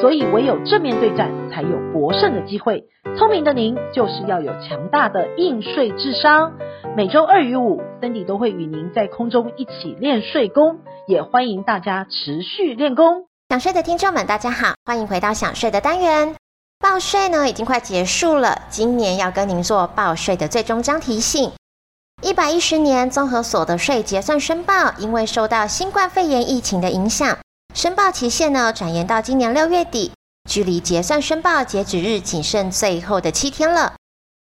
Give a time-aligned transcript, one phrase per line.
[0.00, 2.84] 所以唯有正面对战，才有博胜的机会。
[3.16, 6.52] 聪明的您就是要有强大的应税智商。
[6.96, 13.26] 每周二与五，Cindy 都会与您在空中一起练税功，也欢迎大家持续练功。
[13.48, 16.34] 想税的听众们，大家好，欢迎回到想税的单元。
[16.78, 21.52] 报税呢已经快结束了，今年要跟您做报税的最终章提醒。
[22.22, 27.38] 一百一十年综合所得税结算申报，因为受到新冠肺炎疫情的影响，
[27.76, 30.10] 申报期限呢转延到今年六月底，
[30.48, 33.92] 距离结算申报截止日仅剩最后的七天了。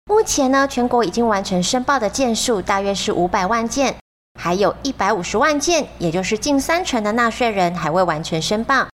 [0.03, 3.95] 目前呢，全国已经完成申报的件数大约是五百万件，
[4.37, 8.87] 还有一百五十万件，也就是近三成的纳税人还未完成申报。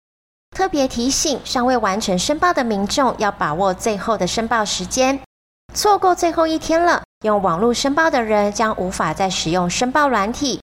[0.55, 5.19] 特别提醒，尚未完成申报的民众要把握最后的申报时间，
[5.73, 10.61] 错过最后一天了，用网络申报的人将无法再使用申报软体。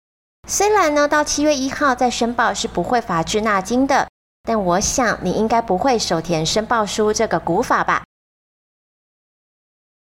[0.51, 4.09] 虽然呢，到七月一号再申报是不会罚滞纳金的，
[4.43, 8.03] 但我想你应该不会手填申报书这个古法吧？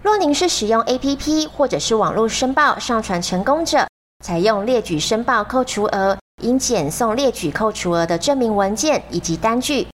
[0.04, 3.88] 若您是使用 APP 或者是网络申报上传成功者，
[4.22, 9.88] 采用列举申报扣除额，应检送列举扣除额的证明文件以及单据，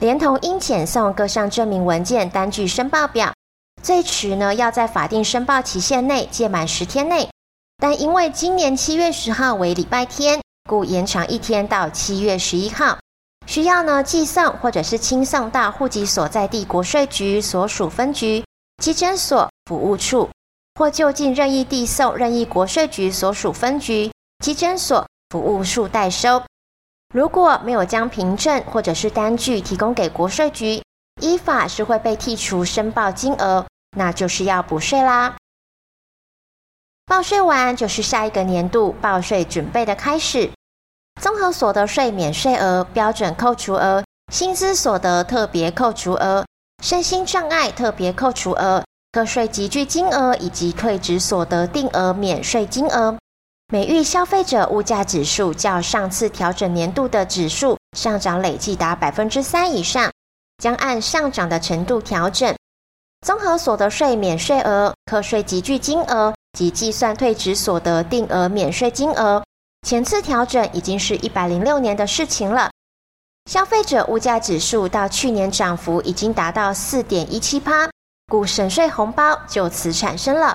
[0.00, 3.32] 连同应检送各项证明文件、单据申报表，
[3.80, 7.28] 最迟呢要在法定申报期限内届满十天内。
[7.82, 12.96] 但因为今年七月十号为礼拜天，故延长一天到七月十一号，
[13.48, 18.44] 需要呢寄送或者是亲送到户籍所在地国税局所属分局。
[18.80, 20.30] 稽征所、服务处，
[20.76, 24.12] 或就近任意递送任意国税局所属分局、
[24.44, 26.40] 稽征所、服务处代收。
[27.12, 30.80] 如果没有将凭证或者是单据提供给国税局，
[31.20, 33.66] 依法是会被剔除申报金额，
[33.96, 35.34] 那就是要补税啦。
[37.12, 40.50] 报税完就是下一个年度报税准备的开始。
[41.20, 44.02] 综合所得税免税额、标准扣除额、
[44.32, 46.42] 薪资所得特别扣除额。
[46.82, 53.14] 身心障碍特别扣除额、个税集聚金额以及退职所得定额免税金额，
[53.70, 60.10] 每遇消费者物价指数较上次调整年度的指数上涨累计达百分之三以上，
[60.56, 62.54] 将按上涨的程度调整。
[63.20, 69.42] 综合所得税免税额、课税集聚金额及计算退职所得定额免税金额，
[69.86, 72.70] 前次调整已经是一百零六年的事情了。
[73.50, 77.90] 消费者物价指数到去年涨幅已经达到四点一七趴，
[78.28, 80.54] 故省税红包就此产生了。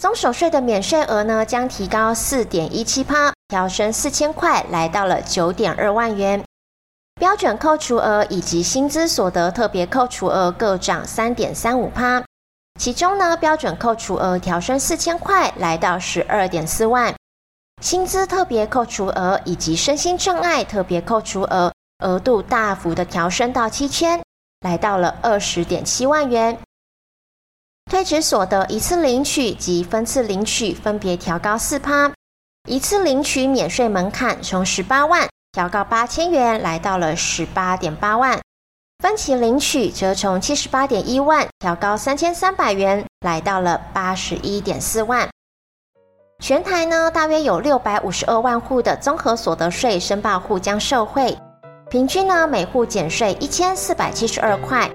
[0.00, 6.42] 综所税的免税额呢，将提高四点一七趴，调升四千块，来到了九点二万元。
[7.18, 12.22] 标准扣除额以及薪资所得特别扣除额各涨三点三五趴，
[12.78, 17.14] 其中呢，标准扣除额调升四千块，来到十二点四万。
[17.82, 21.72] 薪资特别扣除额以及身心障碍特别扣除额
[22.04, 24.22] 额度大幅的调升到七千，
[24.60, 26.58] 来到了二十点七万元。
[27.90, 32.12] 退职所得一次领取及分次领取分别调高四趴，
[32.68, 38.38] 一次领取免税门槛从十八万调高八千元，来到了十八点八万；
[38.98, 45.28] 分期领取则从七十八点一万调高三千三百元，来到了八十一点四万。
[46.40, 51.36] 全台呢，大约有六百五十二万户的综合所得税申报户将受惠，
[51.88, 54.90] 平均呢每户减税一千四百七十二块，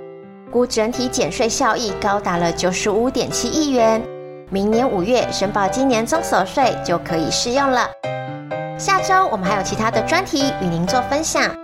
[0.51, 4.03] 估整体减税效益高达了九十五点七亿元。
[4.49, 7.87] 明年五月申报今年综所税就可以适用了。
[8.77, 11.55] 下周我们还有其他的专题与您做分享。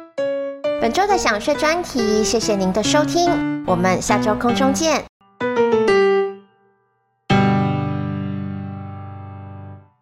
[0.87, 5.16] 本周的想睡专题，谢谢您的收听，我们下周空中见。